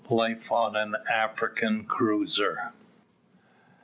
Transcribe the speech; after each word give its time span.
LIFE 0.09 0.51
ON 0.51 0.75
AN 0.75 0.95
AFRICAN 1.11 1.83
CRUISER. 1.85 2.73